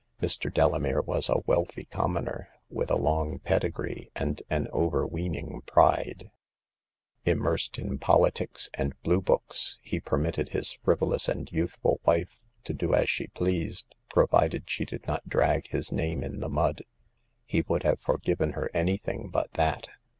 Mr. 0.19 0.51
Delamere 0.51 1.01
was 1.03 1.29
a 1.29 1.43
wealthy 1.45 1.85
commoner, 1.85 2.49
with 2.71 2.89
along 2.89 3.37
pedigree, 3.37 4.09
and 4.15 4.41
an 4.49 4.67
over 4.73 5.05
weening 5.05 5.61
tjuda^ 5.67 6.25
16. 6.25 6.25
242 6.25 6.25
Hagar 6.25 6.25
of 6.25 6.25
the 6.25 6.29
Pawn 6.89 7.35
Shop. 7.35 7.37
Immersed 7.37 7.77
in 7.77 7.97
politics 7.99 8.69
and 8.73 9.01
Blue 9.03 9.21
books, 9.21 9.77
he 9.83 9.99
per 9.99 10.17
mitted 10.17 10.49
his 10.49 10.73
frivolous 10.83 11.27
and 11.29 11.51
youthful 11.51 11.99
wife 12.03 12.35
to 12.63 12.73
do 12.73 12.95
as 12.95 13.11
she 13.11 13.27
pleased, 13.27 13.93
provided 14.09 14.67
she 14.67 14.85
did 14.85 15.05
not 15.05 15.29
drag 15.29 15.67
his 15.67 15.91
name 15.91 16.23
in 16.23 16.39
the 16.39 16.49
mud. 16.49 16.81
He 17.45 17.61
would 17.67 17.83
have 17.83 17.99
forgiven 17.99 18.53
her 18.53 18.71
any 18.73 18.97
thing 18.97 19.29
but 19.31 19.51
that. 19.53 19.87